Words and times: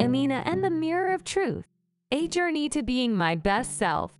Amina 0.00 0.42
and 0.46 0.64
the 0.64 0.70
Mirror 0.70 1.12
of 1.12 1.24
Truth 1.24 1.66
A 2.10 2.26
Journey 2.26 2.70
to 2.70 2.82
Being 2.82 3.14
My 3.14 3.34
Best 3.34 3.76
Self. 3.76 4.14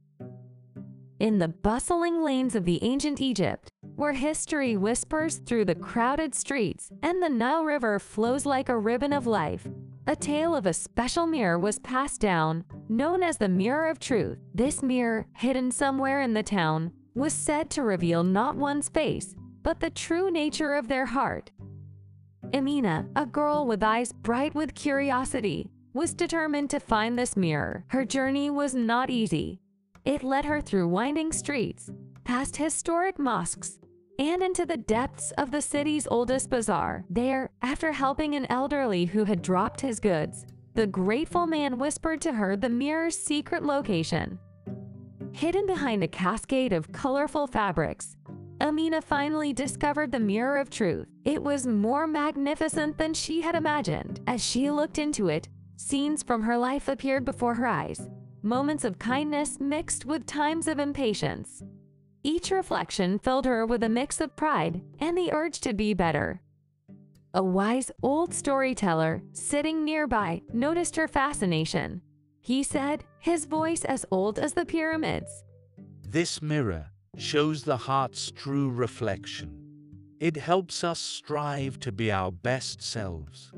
In 1.18 1.38
the 1.38 1.48
bustling 1.48 2.22
lanes 2.22 2.54
of 2.54 2.66
the 2.66 2.84
ancient 2.84 3.18
Egypt, 3.18 3.70
where 3.96 4.12
history 4.12 4.76
whispers 4.76 5.38
through 5.38 5.64
the 5.64 5.74
crowded 5.74 6.34
streets 6.34 6.90
and 7.02 7.22
the 7.22 7.30
Nile 7.30 7.64
River 7.64 7.98
flows 7.98 8.44
like 8.44 8.68
a 8.68 8.76
ribbon 8.76 9.14
of 9.14 9.26
life, 9.26 9.66
a 10.06 10.14
tale 10.14 10.54
of 10.54 10.66
a 10.66 10.74
special 10.74 11.26
mirror 11.26 11.58
was 11.58 11.78
passed 11.78 12.20
down, 12.20 12.62
known 12.90 13.22
as 13.22 13.38
the 13.38 13.48
Mirror 13.48 13.88
of 13.88 13.98
Truth. 13.98 14.38
This 14.54 14.82
mirror, 14.82 15.28
hidden 15.32 15.70
somewhere 15.70 16.20
in 16.20 16.34
the 16.34 16.42
town, 16.42 16.92
was 17.14 17.32
said 17.32 17.70
to 17.70 17.82
reveal 17.82 18.22
not 18.22 18.54
one's 18.54 18.90
face, 18.90 19.34
but 19.62 19.80
the 19.80 19.88
true 19.88 20.30
nature 20.30 20.74
of 20.74 20.88
their 20.88 21.06
heart. 21.06 21.50
Amina, 22.52 23.06
a 23.14 23.26
girl 23.26 23.66
with 23.66 23.82
eyes 23.82 24.12
bright 24.12 24.54
with 24.54 24.74
curiosity, 24.74 25.70
was 25.92 26.14
determined 26.14 26.70
to 26.70 26.80
find 26.80 27.18
this 27.18 27.36
mirror. 27.36 27.84
Her 27.88 28.04
journey 28.04 28.50
was 28.50 28.74
not 28.74 29.10
easy. 29.10 29.60
It 30.04 30.22
led 30.22 30.44
her 30.44 30.60
through 30.60 30.88
winding 30.88 31.32
streets, 31.32 31.90
past 32.24 32.56
historic 32.56 33.18
mosques, 33.18 33.78
and 34.18 34.42
into 34.42 34.66
the 34.66 34.76
depths 34.76 35.32
of 35.32 35.50
the 35.50 35.62
city's 35.62 36.06
oldest 36.10 36.50
bazaar. 36.50 37.04
There, 37.10 37.50
after 37.62 37.92
helping 37.92 38.34
an 38.34 38.46
elderly 38.50 39.06
who 39.06 39.24
had 39.24 39.42
dropped 39.42 39.80
his 39.80 39.98
goods, 39.98 40.46
the 40.74 40.86
grateful 40.86 41.46
man 41.46 41.78
whispered 41.78 42.20
to 42.22 42.32
her 42.32 42.56
the 42.56 42.68
mirror's 42.68 43.18
secret 43.18 43.64
location. 43.64 44.38
Hidden 45.32 45.66
behind 45.66 46.02
a 46.04 46.08
cascade 46.08 46.72
of 46.72 46.92
colorful 46.92 47.46
fabrics, 47.46 48.16
Amina 48.60 49.00
finally 49.00 49.54
discovered 49.54 50.12
the 50.12 50.20
mirror 50.20 50.58
of 50.58 50.68
truth. 50.68 51.08
It 51.24 51.42
was 51.42 51.66
more 51.66 52.06
magnificent 52.06 52.98
than 52.98 53.14
she 53.14 53.40
had 53.40 53.54
imagined. 53.54 54.20
As 54.26 54.44
she 54.44 54.70
looked 54.70 54.98
into 54.98 55.28
it, 55.28 55.48
scenes 55.80 56.22
from 56.22 56.42
her 56.42 56.58
life 56.58 56.88
appeared 56.88 57.24
before 57.24 57.54
her 57.54 57.66
eyes, 57.66 58.08
moments 58.42 58.84
of 58.84 58.98
kindness 58.98 59.58
mixed 59.58 60.04
with 60.04 60.26
times 60.26 60.68
of 60.68 60.78
impatience. 60.78 61.62
Each 62.22 62.50
reflection 62.50 63.18
filled 63.18 63.46
her 63.46 63.64
with 63.64 63.82
a 63.82 63.88
mix 63.88 64.20
of 64.20 64.36
pride 64.36 64.82
and 64.98 65.16
the 65.16 65.32
urge 65.32 65.60
to 65.60 65.72
be 65.72 65.94
better. 65.94 66.42
A 67.32 67.42
wise 67.42 67.90
old 68.02 68.34
storyteller 68.34 69.22
sitting 69.32 69.84
nearby 69.84 70.42
noticed 70.52 70.96
her 70.96 71.08
fascination. 71.08 72.02
He 72.42 72.62
said, 72.62 73.04
his 73.18 73.46
voice 73.46 73.84
as 73.84 74.04
old 74.10 74.38
as 74.38 74.52
the 74.52 74.66
pyramids. 74.66 75.44
This 76.06 76.42
mirror 76.42 76.90
shows 77.16 77.62
the 77.62 77.76
heart's 77.76 78.30
true 78.30 78.70
reflection. 78.70 79.56
It 80.18 80.36
helps 80.36 80.84
us 80.84 80.98
strive 80.98 81.80
to 81.80 81.92
be 81.92 82.12
our 82.12 82.30
best 82.30 82.82
selves. 82.82 83.52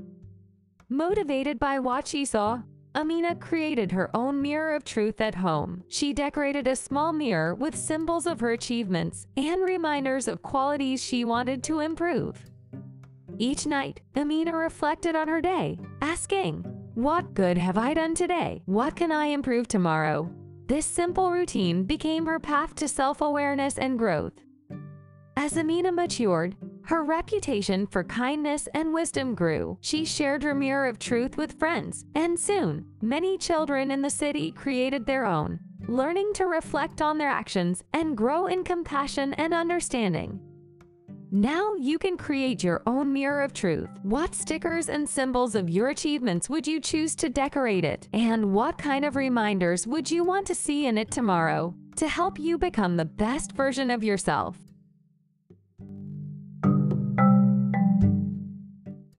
Motivated 0.93 1.59
by 1.59 1.79
what 1.79 2.07
she 2.07 2.27
saw, 2.27 2.61
Amina 2.95 3.35
created 3.37 3.93
her 3.93 4.15
own 4.15 4.43
mirror 4.43 4.75
of 4.75 4.85
truth 4.85 5.23
at 5.23 5.37
home. 5.37 5.83
She 5.89 6.13
decorated 6.13 6.67
a 6.67 6.77
small 6.77 7.15
mirror 7.15 7.55
with 7.55 7.75
symbols 7.75 8.27
of 8.27 8.41
her 8.41 8.51
achievements 8.51 9.27
and 9.35 9.63
reminders 9.63 10.29
of 10.29 10.43
qualities 10.43 11.03
she 11.03 11.25
wanted 11.25 11.63
to 11.65 11.81
improve. 11.81 12.45
Each 13.39 13.65
night, 13.65 14.03
Amina 14.15 14.55
reflected 14.55 15.17
on 15.17 15.29
her 15.29 15.41
day, 15.41 15.79
asking, 16.03 16.65
What 16.93 17.33
good 17.33 17.57
have 17.57 17.79
I 17.79 17.95
done 17.95 18.15
today? 18.15 18.61
What 18.67 18.95
can 18.95 19.11
I 19.11 19.29
improve 19.29 19.69
tomorrow? 19.69 20.31
This 20.67 20.85
simple 20.85 21.33
routine 21.33 21.85
became 21.85 22.27
her 22.27 22.39
path 22.39 22.75
to 22.75 22.87
self-awareness 22.87 23.79
and 23.79 23.99
growth. 23.99 24.35
As 25.39 25.57
Amina 25.57 25.91
matured, 25.91 26.55
her 26.85 27.05
reputation 27.05 27.87
for 27.87 28.05
kindness 28.05 28.69
and 28.75 28.93
wisdom 28.93 29.35
grew. 29.35 29.79
She 29.81 30.05
shared 30.05 30.43
her 30.43 30.55
mirror 30.55 30.87
of 30.87 30.99
truth 30.99 31.37
with 31.37 31.59
friends, 31.59 32.05
and 32.15 32.39
soon, 32.39 32.87
many 33.01 33.39
children 33.39 33.91
in 33.91 34.03
the 34.03 34.11
city 34.11 34.53
created 34.53 35.07
their 35.07 35.25
own, 35.25 35.61
learning 35.89 36.33
to 36.35 36.47
reflect 36.47 37.01
on 37.01 37.19
their 37.19 37.29
actions 37.29 37.83
and 37.93 38.17
grow 38.17 38.47
in 38.47 38.65
compassion 38.65 39.35
and 39.35 39.55
understanding. 39.55 40.41
Now 41.35 41.73
you 41.79 41.99
can 41.99 42.19
create 42.19 42.63
your 42.63 42.83
own 42.87 43.11
mirror 43.11 43.43
of 43.43 43.55
truth. 43.55 43.89
What 44.03 44.35
stickers 44.35 44.91
and 44.91 45.09
symbols 45.09 45.55
of 45.55 45.71
your 45.71 45.89
achievements 45.89 46.51
would 46.51 46.67
you 46.67 46.79
choose 46.79 47.15
to 47.17 47.31
decorate 47.31 47.87
it? 47.87 48.07
And 48.13 48.53
what 48.53 48.77
kind 48.77 49.03
of 49.05 49.17
reminders 49.17 49.87
would 49.87 50.11
you 50.11 50.25
want 50.25 50.47
to 50.49 50.55
see 50.55 50.87
in 50.87 50.99
it 50.99 51.11
tomorrow 51.11 51.75
to 51.97 52.07
help 52.07 52.39
you 52.39 52.59
become 52.59 52.99
the 52.99 53.07
best 53.07 53.53
version 53.53 53.91
of 53.91 54.05
yourself? 54.05 54.59